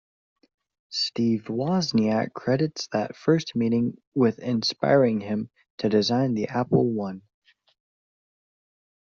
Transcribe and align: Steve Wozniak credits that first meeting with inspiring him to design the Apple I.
Steve 0.89 1.43
Wozniak 1.43 2.33
credits 2.33 2.87
that 2.91 3.15
first 3.15 3.55
meeting 3.55 4.01
with 4.15 4.39
inspiring 4.39 5.19
him 5.21 5.51
to 5.77 5.89
design 5.89 6.33
the 6.33 6.47
Apple 6.47 6.97
I. 7.05 7.21